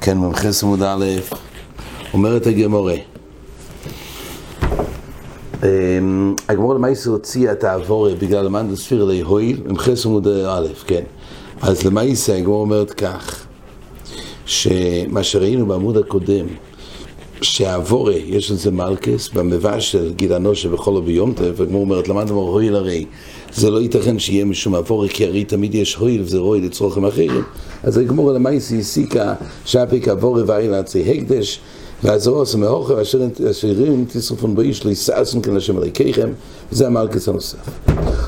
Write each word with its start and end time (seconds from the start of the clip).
כן, 0.00 0.18
ממחס 0.18 0.62
עמוד 0.62 0.82
א', 0.82 1.04
אומרת 2.14 2.46
הגמורה. 2.46 2.94
אמ, 5.62 6.34
הגמורה 6.48 6.74
למעשה 6.74 7.10
הוציאה 7.10 7.52
את 7.52 7.64
העבורה 7.64 8.14
בגלל 8.14 8.44
למאן 8.44 8.70
דספיר 8.70 9.04
להועיל, 9.04 9.62
ממחס 9.66 10.06
עמוד 10.06 10.28
א', 10.28 10.66
כן. 10.86 11.02
אז 11.62 11.84
למעשה 11.86 12.36
הגמורה 12.36 12.60
אומרת 12.60 12.90
כך, 12.90 13.46
שמה 14.46 15.22
שראינו 15.22 15.66
בעמוד 15.66 15.96
הקודם, 15.96 16.46
שהעבורה, 17.42 18.14
יש 18.26 18.50
לזה 18.50 18.70
מלכס, 18.70 19.28
במבש 19.28 19.92
של 19.92 20.12
גיל 20.16 20.32
אנושה 20.32 20.68
בכל 20.68 21.00
ביום 21.04 21.32
טף, 21.32 21.60
הגמורה 21.60 21.84
אומרת, 21.84 22.08
למד 22.08 22.30
אמר 22.30 22.40
הועיל 22.40 22.76
הרי, 22.76 23.04
זה 23.54 23.70
לא 23.70 23.78
ייתכן 23.78 24.18
שיהיה 24.18 24.44
משום 24.44 24.74
עבורה, 24.74 25.08
כי 25.08 25.26
הרי 25.26 25.44
תמיד 25.44 25.74
יש 25.74 25.94
הועיל 25.94 26.22
וזה 26.22 26.38
רועי 26.38 26.60
לצרוכים 26.60 27.04
אחרים. 27.04 27.42
אז 27.82 27.98
הגמורה 27.98 28.32
למעשה 28.32 28.76
הסיקה 28.76 29.34
שאפיק 29.64 30.08
עבורה 30.08 30.42
ואילה 30.46 30.78
עצי 30.78 31.10
הקדש, 31.10 31.60
והזרוע 32.04 32.38
עושה 32.38 32.58
מאוכל, 32.58 33.00
אשר 33.00 33.20
השירים 33.50 34.04
תשרפון 34.12 34.54
באיש, 34.54 34.86
לא 34.86 34.90
יסעסון 34.90 35.42
כאן 35.42 35.56
לשם 35.56 35.76
עליכיכם, 35.76 36.28
וזה 36.72 36.86
המלכס 36.86 37.28
הנוסף. 37.28 37.58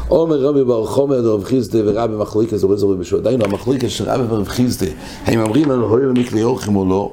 עומר 0.09 0.41
רבי 0.41 0.65
בר 0.65 0.87
חומר 0.87 1.21
דרב 1.21 1.45
חיסדה 1.45 1.79
ורבי 1.85 2.17
מחליקה 2.17 2.57
זורי 2.57 2.77
זורי 2.77 2.97
בשוע. 2.97 3.21
דיינו, 3.21 3.45
המחליקה 3.45 3.89
של 3.89 4.05
רבי 4.05 4.35
ורב 4.35 4.49
חיסדה, 4.49 4.87
האם 5.25 5.41
אומרים 5.41 5.71
לנו 5.71 5.87
הוי 5.87 6.03
למקלי 6.07 6.43
אורחים 6.43 6.77
או 6.77 6.85
לא? 6.89 7.13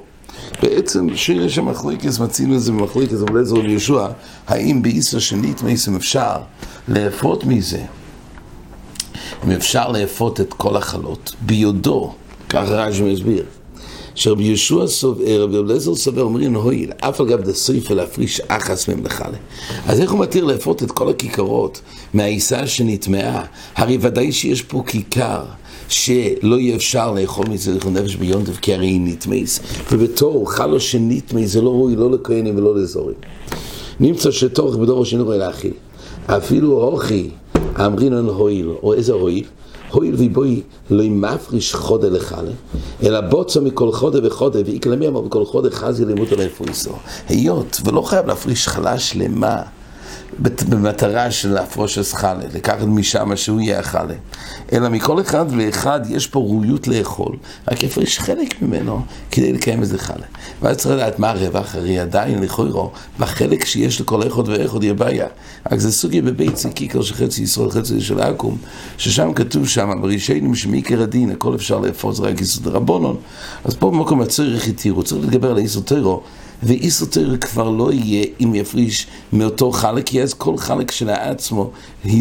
בעצם 0.61 1.07
שיש 1.15 1.55
שם 1.55 1.65
מחליקס, 1.65 2.19
מצינו 2.19 2.55
את 2.55 2.61
זה 2.61 2.71
במחליקס, 2.71 3.13
אבל 3.27 3.39
איזה 3.39 3.55
רבי 3.55 3.71
ישוע, 3.71 4.09
האם 4.47 4.81
באיסר 4.81 5.19
שנית 5.19 5.63
מייסם 5.63 5.95
אפשר 5.95 6.35
לאפות 6.87 7.43
מזה? 7.45 7.83
אם 9.45 9.51
אפשר 9.51 9.91
לאפות 9.91 10.41
את 10.41 10.53
כל 10.53 10.77
החלות, 10.77 11.35
ביודו, 11.41 12.13
ככה 12.49 12.85
רש"י 12.85 13.03
מסביר. 13.03 13.45
שרבי 14.15 14.43
יהושע 14.43 14.87
סובר, 14.87 15.43
רבי 15.43 15.57
אליעזר 15.57 15.95
סובר, 15.95 16.21
אומרים 16.21 16.55
הועיל, 16.55 16.91
אף 16.99 17.21
על 17.21 17.27
גב 17.27 17.41
דסריפה 17.41 17.93
להפריש 17.93 18.41
אחס 18.47 18.89
לחלה. 19.03 19.37
אז 19.87 20.01
איך 20.01 20.11
הוא 20.11 20.19
מתיר 20.19 20.45
לאפות 20.45 20.83
את 20.83 20.91
כל 20.91 21.09
הכיכרות 21.09 21.81
מהעיסה 22.13 22.67
שנטמעה? 22.67 23.45
הרי 23.75 23.97
ודאי 24.01 24.31
שיש 24.31 24.61
פה 24.61 24.83
כיכר. 24.87 25.43
שלא 25.91 26.59
יהיה 26.59 26.75
אפשר 26.75 27.11
לאכול 27.11 27.45
מזה 27.49 27.73
לכל 27.73 27.89
נפש 27.89 28.15
ביונטף 28.15 28.59
כי 28.59 28.73
הרי 28.73 28.87
היא 28.87 29.01
נטמייס 29.03 29.59
ובתור 29.91 30.51
חלו 30.51 30.79
שנטמייס 30.79 31.51
זה 31.51 31.61
לא 31.61 31.69
ראוי 31.69 31.95
לא 31.95 32.11
לכהנים 32.11 32.57
ולא 32.57 32.75
לזורים 32.75 33.17
נמצא 33.99 34.31
שתורך 34.31 34.75
בדור 34.75 35.05
שאינו 35.05 35.25
רואה 35.25 35.37
להכיל 35.37 35.73
אפילו 36.27 36.81
אוכי 36.81 37.29
אמרינן 37.79 38.25
הועיל 38.25 38.69
או 38.83 38.93
איזה 38.93 39.13
הועיל? 39.13 39.45
הואיל 39.91 40.15
ויבואי 40.15 40.61
לא 40.89 41.03
מפריש 41.03 41.75
חודה 41.75 42.09
לחלה, 42.09 42.51
אלא 43.03 43.21
בוצו 43.21 43.61
מכל 43.61 43.91
חודה 43.91 44.19
וחודה, 44.23 44.59
ויקלמי 44.65 45.07
אמר 45.07 45.21
בכל 45.21 45.45
חודה 45.45 45.71
חזי 45.71 46.05
לימוד 46.05 46.27
על 46.33 46.41
איפה. 46.41 46.65
היות 47.29 47.81
ולא 47.85 48.01
חייב 48.01 48.25
להפריש 48.25 48.67
חלה 48.67 48.99
שלמה. 48.99 49.61
במטרה 50.39 51.31
של 51.31 51.53
להפרוש 51.53 51.97
את 51.97 52.05
חלה, 52.05 52.43
לקחת 52.53 52.85
משם 52.87 53.35
שהוא 53.35 53.61
יהיה 53.61 53.79
החלה. 53.79 54.13
אלא 54.73 54.89
מכל 54.89 55.21
אחד 55.21 55.45
ואחד 55.57 55.99
יש 56.09 56.27
פה 56.27 56.39
ראויות 56.39 56.87
לאכול, 56.87 57.35
רק 57.71 57.83
יפריש 57.83 58.19
חלק 58.19 58.61
ממנו 58.61 59.01
כדי 59.31 59.53
לקיים 59.53 59.81
איזה 59.81 59.97
חלה. 59.97 60.25
ואז 60.61 60.77
צריך 60.77 60.95
לדעת 60.95 61.19
מה 61.19 61.29
הרווח, 61.29 61.75
הרי 61.75 61.99
עדיין 61.99 62.41
לכאורה, 62.43 62.89
בחלק 63.19 63.65
שיש 63.65 64.01
לכל 64.01 64.27
אחד 64.27 64.49
ואחד 64.49 64.83
יהיה 64.83 64.93
בעיה. 64.93 65.27
רק 65.71 65.79
זה 65.79 65.91
סוגיה 65.91 66.21
בבית 66.21 66.57
זיקיקר 66.57 67.01
של 67.01 67.15
חצי 67.15 67.41
ישראל, 67.41 67.71
חצי 67.71 68.01
של 68.01 68.21
עכו"ם, 68.21 68.55
ששם 68.97 69.33
כתוב 69.33 69.67
שם, 69.67 70.01
ברישיינים 70.01 70.55
שמעיקר 70.55 71.01
הדין, 71.01 71.31
הכל 71.31 71.55
אפשר 71.55 71.79
לאפות, 71.79 72.15
זה 72.15 72.23
רק 72.23 72.41
יסוד 72.41 72.67
רבונון. 72.67 73.17
אז 73.63 73.75
פה 73.75 73.91
במקום 73.91 74.21
הצורך 74.21 74.67
התירו, 74.67 75.03
צריך 75.03 75.27
לדבר 75.27 75.51
על 75.51 75.57
היסוד 75.57 75.83
טרו. 75.83 76.21
ואיסוטר 76.63 77.37
כבר 77.37 77.69
לא 77.69 77.93
יהיה 77.93 78.25
אם 78.41 78.55
יפריש 78.55 79.07
מאותו 79.33 79.71
חלק, 79.71 80.05
כי 80.05 80.21
אז 80.21 80.33
כל 80.33 80.57
חלק 80.57 80.91
שלעצמו 80.91 81.71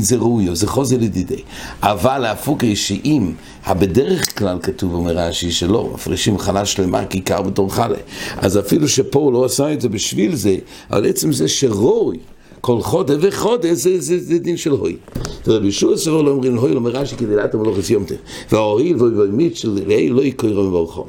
זה 0.01 0.17
ראויו, 0.17 0.57
זה 0.57 0.67
חוזר 0.67 0.97
לדידי. 0.97 1.43
אבל 1.83 2.25
הפוקי 2.25 2.77
שאם 2.77 3.33
הבדרך 3.65 4.39
כלל 4.39 4.59
כתוב, 4.63 4.95
אומר 4.95 5.17
רש"י, 5.17 5.51
שלא, 5.51 5.91
מפרישים 5.95 6.39
חלה 6.39 6.65
שלמה 6.65 7.05
כיכר 7.05 7.43
בתור 7.43 7.75
חלה. 7.75 7.99
אז 8.37 8.59
אפילו 8.59 8.89
שפה 8.89 9.19
הוא 9.19 9.33
לא 9.33 9.45
עשה 9.45 9.73
את 9.73 9.81
זה 9.81 9.89
בשביל 9.89 10.35
זה, 10.35 10.57
אבל 10.91 11.09
עצם 11.09 11.33
זה 11.33 11.49
שראוי. 11.49 12.19
כל 12.61 12.81
חודה 12.81 13.15
וחודה 13.21 13.75
זה, 13.75 14.01
זה, 14.01 14.19
זה 14.19 14.39
דין 14.39 14.57
של 14.57 14.71
הוי. 14.71 14.97
רבי 15.47 15.69
ישוע 15.69 15.97
סבור 15.97 16.23
לא 16.23 16.31
אומרים 16.31 16.57
הוי, 16.57 16.75
אומר 16.75 16.91
רש"י 16.91 17.17
כדי 17.17 17.37
לאט 17.37 17.55
המלוך 17.55 17.91
יום 17.91 18.05
וההוריל 18.53 18.97
ואוי 18.97 19.29
מיט 19.29 19.57
של 19.57 19.79
ראי 19.87 20.09
לא 20.09 20.23
יקרו 20.23 20.63
מברכו. 20.63 21.07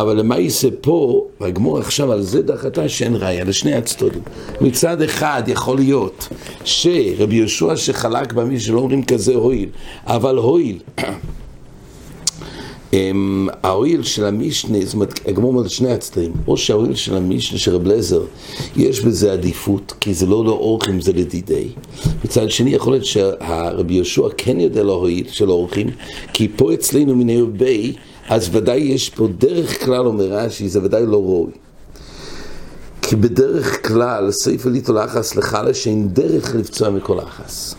אבל 0.00 0.16
למעשה 0.16 0.68
פה, 0.80 1.26
והגמור 1.40 1.78
עכשיו 1.78 2.12
על 2.12 2.22
זה 2.22 2.42
דחתה 2.42 2.88
שאין 2.88 3.16
ראיה, 3.16 3.44
לשני 3.44 3.74
הצדדים. 3.74 4.22
מצד 4.60 5.02
אחד 5.02 5.42
יכול 5.46 5.76
להיות 5.76 6.28
שרבי 6.64 7.36
יהושע 7.36 7.76
שחלק 7.76 8.32
במי 8.32 8.60
שלא 8.60 8.78
אומרים 8.78 9.04
כזה 9.04 9.34
הועיל, 9.34 9.68
אבל 10.06 10.36
הועיל, 10.36 10.78
ההועיל 13.62 14.02
של 14.02 14.24
המשנה, 14.24 14.78
זאת 14.84 14.94
אומרת, 14.94 15.20
הגמור 15.26 15.50
אומר 15.50 15.62
לשני 15.62 15.92
הצדדים, 15.92 16.32
או 16.48 16.56
שההועיל 16.56 16.94
של 16.94 17.16
המשנה 17.16 17.58
של 17.58 17.74
רב 17.74 17.86
לזר, 17.86 18.22
יש 18.76 19.00
בזה 19.00 19.32
עדיפות, 19.32 19.94
כי 20.00 20.14
זה 20.14 20.26
לא 20.26 20.44
לאורחים, 20.44 21.00
זה 21.00 21.12
לדידי. 21.12 21.68
מצד 22.24 22.50
שני, 22.50 22.70
יכול 22.70 22.92
להיות 22.92 23.04
שהרבי 23.04 23.94
יהושע 23.94 24.28
כן 24.36 24.60
יודע 24.60 24.82
להועיל 24.82 25.26
של 25.30 25.50
אורחים, 25.50 25.90
כי 26.32 26.48
פה 26.56 26.74
אצלנו 26.74 27.16
מיני 27.16 27.42
בי 27.42 27.92
אז 28.30 28.48
ודאי 28.52 28.80
יש 28.80 29.10
פה 29.10 29.28
דרך 29.38 29.84
כלל, 29.84 30.06
אומר 30.06 30.24
רש"י, 30.24 30.68
זה 30.68 30.82
ודאי 30.82 31.06
לא 31.06 31.22
ראוי. 31.22 31.50
כי 33.02 33.16
בדרך 33.16 33.88
כלל, 33.88 34.30
סעיף 34.30 34.66
ליטו 34.66 34.92
לחס 34.92 35.36
לחלה 35.36 35.74
שאין 35.74 36.08
דרך 36.08 36.54
לפצוע 36.54 36.90
מכל 36.90 37.18
לחס. 37.22 37.74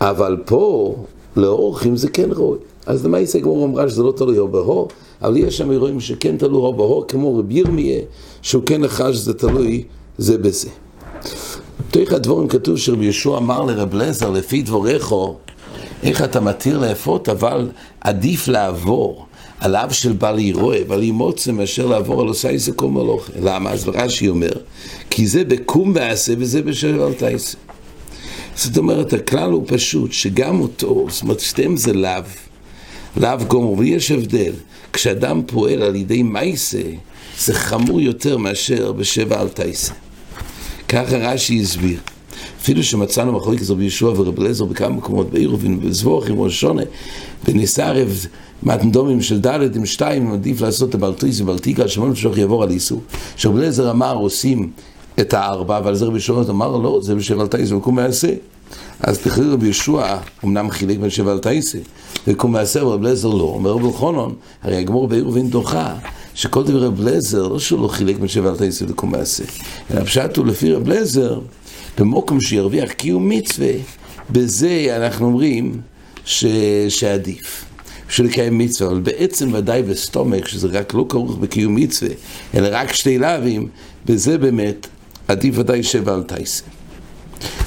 אבל 0.00 0.36
פה, 0.44 0.94
לאורחים 1.36 1.96
זה 1.96 2.08
כן 2.08 2.28
ראוי. 2.32 2.58
אז 2.86 3.06
למה 3.06 3.20
יצא 3.20 3.38
גמור 3.38 3.64
אמרה 3.64 3.88
שזה 3.88 4.02
לא 4.02 4.12
תלוי 4.16 4.36
הו 4.36 4.48
בהו, 4.48 4.88
אבל 5.22 5.36
יש 5.36 5.58
שם 5.58 5.70
אירועים 5.70 6.00
שכן 6.00 6.36
תלוי 6.36 6.62
הו 6.62 6.72
בהו, 6.72 7.04
כמו 7.08 7.38
רבי 7.38 7.54
ירמיה, 7.54 8.00
שהוא 8.42 8.62
כן 8.66 8.80
נחש 8.80 9.14
שזה 9.14 9.34
תלוי 9.34 9.84
זה 10.18 10.38
בזה. 10.38 10.68
בתוך 11.88 12.12
הדבורים 12.12 12.48
כתוב 12.48 12.76
שרבי 12.76 13.06
ישוע 13.06 13.38
אמר 13.38 13.64
לרב 13.64 13.94
לזר, 13.94 14.30
לפי 14.30 14.62
דבורכו, 14.62 15.36
איך 16.02 16.24
אתה 16.24 16.40
מתיר 16.40 16.78
לאפות, 16.78 17.28
אבל 17.28 17.68
עדיף 18.00 18.48
לעבור. 18.48 19.27
עליו 19.60 19.88
של 19.90 20.12
בעל 20.12 20.38
ירואה, 20.38 20.84
בעל 20.84 21.02
ימוצא, 21.02 21.52
מאשר 21.52 21.86
לעבור 21.86 22.20
על 22.20 22.28
עושה 22.28 22.48
איזה 22.48 22.72
קום 22.72 22.94
מלוך. 22.94 23.30
למה? 23.40 23.70
אז 23.70 23.88
רש"י 23.88 24.28
אומר, 24.28 24.52
כי 25.10 25.26
זה 25.26 25.44
בקום 25.44 25.92
ועשה 25.94 26.32
וזה 26.38 26.62
בשל 26.62 27.02
אל 27.02 27.12
תעשה. 27.12 27.58
זאת 28.56 28.76
אומרת, 28.76 29.12
הכלל 29.12 29.50
הוא 29.50 29.64
פשוט, 29.66 30.12
שגם 30.12 30.60
אותו, 30.60 31.06
זאת 31.08 31.22
אומרת, 31.22 31.40
שתיהם 31.40 31.76
זה 31.76 31.92
לאו, 31.92 32.22
לאו 33.16 33.38
גומר, 33.48 33.78
ויש 33.78 34.10
הבדל. 34.10 34.52
כשאדם 34.92 35.42
פועל 35.46 35.82
על 35.82 35.96
ידי 35.96 36.22
מייסה, 36.22 36.82
זה 37.38 37.54
חמור 37.54 38.00
יותר 38.00 38.36
מאשר 38.36 38.92
בשבע 38.92 39.40
אל 39.40 39.48
תעשה. 39.48 39.92
ככה 40.88 41.16
רש"י 41.16 41.60
הסביר. 41.60 41.98
אפילו 42.60 42.82
שמצאנו 42.82 43.32
מחלוקת 43.32 43.70
רבי 43.70 43.84
ישוע 43.84 44.12
ורבי 44.16 44.42
אליעזר 44.42 44.64
בכמה 44.64 44.88
מקומות 44.88 45.30
בעירובין 45.30 45.78
ובזבוכים 45.82 46.38
או 46.38 46.50
שונה, 46.50 46.82
בניסה 47.46 47.86
ערב 47.86 48.26
מתנדומים 48.62 49.22
של 49.22 49.40
ד' 49.40 49.76
עם 49.76 49.86
שתיים, 49.86 50.32
עדיף 50.32 50.60
לעשות 50.60 50.88
את 50.88 50.94
הבלטריס 50.94 51.40
ובלטיקה, 51.40 51.88
שמונה 51.88 52.16
שוך 52.16 52.38
יעבור 52.38 52.62
על 52.62 52.70
איסור. 52.70 53.00
שרבי 53.36 53.58
אליעזר 53.58 53.90
אמר 53.90 54.16
עושים 54.16 54.70
את 55.20 55.34
הארבע, 55.34 55.78
אבל 55.78 55.94
זה 55.94 56.04
רבי 56.06 56.16
ישוע 56.16 56.44
אמר 56.50 56.76
לא, 56.76 56.98
זה 57.02 57.14
בשבע 57.14 57.42
אלטייס 57.42 57.72
וקום 57.72 57.96
מעשה. 57.96 58.34
אז 59.00 59.18
תכלי 59.18 59.48
רבי 59.50 59.66
ישוע 59.66 60.18
אמנם 60.44 60.70
חילק 60.70 60.98
בין 60.98 61.10
שבע 61.10 61.32
אלטייסה, 61.32 61.78
וקום 62.26 62.52
מעשה, 62.52 62.80
אבל 62.80 62.90
רבי 62.90 63.04
אליעזר 63.04 63.28
לא. 63.28 63.52
אומר 63.54 63.70
רבי 63.70 63.92
חונון, 63.92 64.34
הרי 64.62 64.76
הגמור 64.76 65.08
בעירובין 65.08 65.50
דוחה, 65.50 65.94
שכל 66.38 66.64
דבר 66.64 66.82
רבי 66.82 67.02
אליעזר, 67.02 67.48
לא 67.48 67.58
שהוא 67.58 67.82
לא 67.82 67.88
חילק 67.88 68.16
בין 68.16 68.28
שבע 68.28 68.52
וקום 68.88 69.12
מעשה, 69.12 69.44
אלא 69.90 70.04
פשט 70.04 70.36
הוא 70.36 70.46
לפי 70.46 70.72
רבי 70.72 70.90
אליעזר, 70.90 71.40
במוקם 71.98 72.40
שירוויח 72.40 72.92
קיום 72.92 73.28
מצווה, 73.28 73.72
בזה 74.30 74.96
אנחנו 74.96 75.26
אומרים 75.26 75.80
ש... 76.24 76.44
שעדיף. 76.88 77.64
בשביל 78.08 78.26
לקיים 78.26 78.58
מצווה, 78.58 78.90
אבל 78.90 79.00
בעצם 79.00 79.50
ודאי 79.52 79.82
בסתומק, 79.82 80.48
שזה 80.48 80.68
רק 80.68 80.94
לא 80.94 81.06
כרוך 81.08 81.36
בקיום 81.36 81.74
מצווה, 81.74 82.10
אלא 82.54 82.68
רק 82.70 82.92
שתי 82.92 83.18
לאווים, 83.18 83.68
בזה 84.06 84.38
באמת 84.38 84.86
עדיף 85.28 85.58
ודאי 85.58 85.82
שבע 85.82 86.14
על 86.14 86.22
תייסה. 86.22 86.64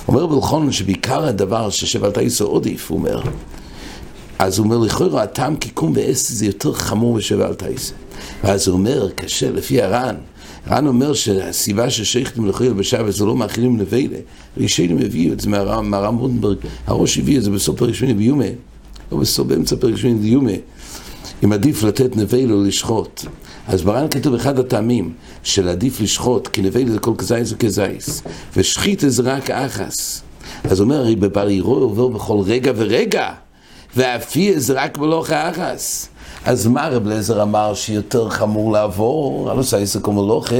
אומר 0.07 0.25
בלחון 0.25 0.71
שבעיקר 0.71 1.25
הדבר 1.25 1.69
ששבע 1.69 2.07
על 2.07 2.13
תייסה 2.13 2.43
עודיף, 2.43 2.91
הוא 2.91 2.97
אומר, 2.97 3.21
אז 4.41 4.57
הוא 4.57 4.65
אומר, 4.65 4.77
לכאורה 4.77 5.23
הטעם 5.23 5.55
קיקום 5.55 5.93
ועשר 5.95 6.33
זה 6.33 6.45
יותר 6.45 6.73
חמור 6.73 7.15
משבע 7.15 7.47
על 7.47 7.53
תייסה. 7.53 7.93
ואז 8.43 8.67
הוא 8.67 8.77
אומר, 8.77 9.09
קשה, 9.15 9.51
לפי 9.51 9.81
הר"ן, 9.81 10.15
ר"ן 10.67 10.87
אומר 10.87 11.13
שהסיבה 11.13 11.89
ששייכתם 11.89 12.45
לחייל 12.45 12.73
בשבת 12.73 13.13
זה 13.13 13.25
לא 13.25 13.35
מאכילים 13.35 13.79
לביילה. 13.79 14.17
ראשינו 14.57 15.01
הביאו 15.01 15.33
את 15.33 15.39
זה 15.39 15.49
מהר"ם 15.49 16.19
וונדברג, 16.19 16.57
הראש 16.87 17.17
הביא 17.17 17.37
את 17.37 17.43
זה 17.43 17.51
בסוף 17.51 17.77
פרק 17.77 17.93
שמיני 17.93 18.13
ביומה. 18.13 18.45
לא 19.11 19.17
בסוף 19.17 19.47
באמצע 19.47 19.75
פרק 19.75 19.95
שמיני 19.95 20.19
דיומה, 20.19 20.51
אם 21.43 21.53
עדיף 21.53 21.83
לתת 21.83 22.15
נבלה 22.15 22.53
או 22.53 22.63
לשחוט. 22.63 23.25
אז 23.67 23.81
ברן 23.81 24.07
כתוב 24.07 24.33
אחד 24.33 24.59
הטעמים 24.59 25.13
של 25.43 25.67
עדיף 25.67 26.01
לשחוט, 26.01 26.47
כי 26.47 26.61
נבלה 26.61 26.91
זה 26.91 26.99
כל 26.99 27.13
כזייס 27.17 27.51
וכזייס, 27.51 28.23
ושחית 28.57 29.03
זה 29.07 29.23
רק 29.23 29.49
אחס. 29.49 30.21
אז 30.63 30.81
אומר 30.81 30.95
הרי 30.95 31.15
בבר 31.15 31.49
ירוי 31.49 31.81
עובר 31.81 32.07
בכל 32.07 32.39
רגע 32.45 32.71
ורגע, 32.75 33.29
ואפי 33.95 34.59
זה 34.59 34.73
רק 34.73 34.97
בלוך 34.97 35.29
האחס. 35.29 36.07
אז 36.45 36.67
מה 36.67 36.87
רב 36.87 37.07
לזר 37.07 37.43
אמר 37.43 37.73
שיותר 37.73 38.29
חמור 38.29 38.71
לעבור, 38.71 39.51
הלא 39.51 39.63
סייסק 39.63 40.07
ומלוכה, 40.07 40.55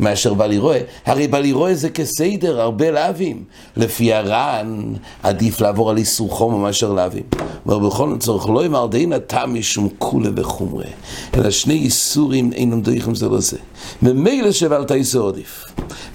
מאשר 0.00 0.34
בל 0.34 0.52
ירואה? 0.52 0.80
הרי 1.06 1.28
בל 1.28 1.44
ירואה 1.44 1.74
זה 1.74 1.90
כסדר, 1.90 2.60
הרבה 2.60 2.90
לאווים. 2.90 3.44
לפי 3.76 4.12
הר"ן, 4.12 4.92
עדיף 5.22 5.60
לעבור 5.60 5.90
על 5.90 5.96
איסור 5.96 6.30
חום 6.30 6.62
מאשר 6.62 6.92
לאווים. 6.92 7.22
אבל 7.66 7.86
בכל 7.86 8.10
זאת 8.10 8.20
צורך 8.20 8.48
לא 8.48 8.64
יאמר 8.64 8.86
דין 8.86 9.14
אתה 9.14 9.46
משום 9.46 9.88
כולה 9.98 10.30
וחומרה, 10.36 10.86
אלא 11.34 11.50
שני 11.50 11.74
איסורים 11.74 12.52
אינם 12.52 12.80
דויכים 12.80 13.14
זה 13.14 13.28
לזה. 13.28 13.56
ממילא 14.02 14.52
שבעל 14.52 14.84
תייסר 14.84 15.28
עדיף, 15.28 15.64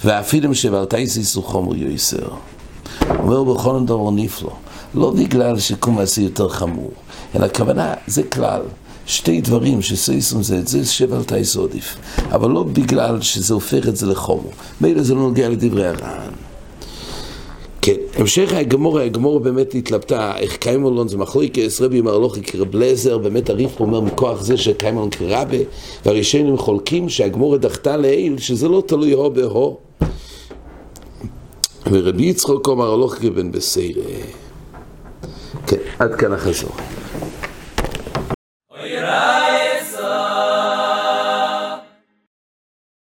ואפילו 0.05 0.55
שבעל 0.55 0.85
תייסר 0.85 1.19
איסור 1.19 1.43
חומר 1.43 1.75
יויסר. 1.75 2.29
אומר 3.19 3.43
בכל 3.43 3.79
דבר 3.85 4.11
נפלא, 4.11 4.51
לא 4.93 5.11
בגלל 5.11 5.59
שקום 5.59 5.95
מעשה 5.95 6.21
יותר 6.21 6.49
חמור, 6.49 6.91
אלא 7.35 7.45
הכוונה, 7.45 7.93
זה 8.07 8.23
כלל. 8.23 8.61
שתי 9.05 9.41
דברים 9.41 9.81
שסייסון 9.81 10.43
זה 10.43 10.59
את 10.59 10.67
זה, 10.67 10.85
שבע 10.85 11.17
על 11.17 11.23
תאי 11.23 11.45
סודיף. 11.45 11.97
אבל 12.31 12.49
לא 12.49 12.63
בגלל 12.63 13.21
שזה 13.21 13.53
הופך 13.53 13.87
את 13.87 13.95
זה 13.95 14.05
לחומו. 14.05 14.49
מילא 14.81 15.03
זה 15.03 15.15
לא 15.15 15.21
נוגע 15.21 15.49
לדברי 15.49 15.87
הרען. 15.87 16.31
כן, 17.81 17.95
המשך 18.15 18.53
הגמור, 18.53 18.99
הגמור 18.99 19.39
באמת 19.39 19.75
התלבטה 19.75 20.37
איך 20.37 20.57
קיימולון 20.57 21.07
זה 21.07 21.17
מחלוקס, 21.17 21.81
רבי 21.81 22.01
מרלוכי 22.01 22.43
כרב 22.43 22.75
לזר, 22.75 23.17
באמת 23.17 23.49
הריף 23.49 23.71
פה 23.77 23.83
אומר 23.83 24.01
מכוח 24.01 24.41
זה 24.41 24.57
שקיימולון 24.57 25.09
כרבה, 25.09 25.57
והראשונים 26.05 26.57
חולקים 26.57 27.09
שהגמור 27.09 27.57
דחתה 27.57 27.97
לעיל, 27.97 28.37
שזה 28.37 28.67
לא 28.67 28.83
תלוי 28.85 29.13
הו 29.13 29.29
בהו. 29.31 29.77
ורבי 31.91 32.23
יצחוק 32.23 32.67
אומר 32.67 32.93
הלוכי 32.93 33.29
בן 33.29 33.51
בסיירה. 33.51 34.03
כן, 35.99 36.03
עד 36.03 36.15
כאן 36.15 36.33
החזור. 36.33 36.75
Ira 36.77 36.98